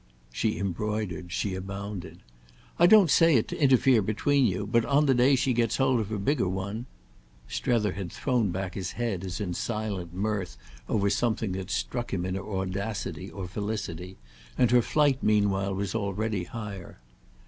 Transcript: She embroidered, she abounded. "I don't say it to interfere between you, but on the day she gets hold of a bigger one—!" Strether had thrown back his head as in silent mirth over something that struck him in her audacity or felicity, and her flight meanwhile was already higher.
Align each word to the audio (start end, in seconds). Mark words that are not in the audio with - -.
She 0.33 0.57
embroidered, 0.57 1.31
she 1.31 1.53
abounded. 1.53 2.23
"I 2.79 2.87
don't 2.87 3.11
say 3.11 3.35
it 3.35 3.47
to 3.49 3.61
interfere 3.61 4.01
between 4.01 4.47
you, 4.47 4.65
but 4.65 4.83
on 4.83 5.05
the 5.05 5.13
day 5.13 5.35
she 5.35 5.53
gets 5.53 5.77
hold 5.77 5.99
of 5.99 6.11
a 6.11 6.17
bigger 6.17 6.49
one—!" 6.49 6.87
Strether 7.47 7.91
had 7.91 8.11
thrown 8.11 8.49
back 8.49 8.73
his 8.73 8.93
head 8.93 9.23
as 9.23 9.39
in 9.39 9.53
silent 9.53 10.11
mirth 10.11 10.57
over 10.89 11.11
something 11.11 11.51
that 11.51 11.69
struck 11.69 12.11
him 12.11 12.25
in 12.25 12.33
her 12.33 12.43
audacity 12.49 13.29
or 13.29 13.47
felicity, 13.47 14.17
and 14.57 14.71
her 14.71 14.81
flight 14.81 15.21
meanwhile 15.21 15.75
was 15.75 15.93
already 15.93 16.45
higher. 16.45 16.97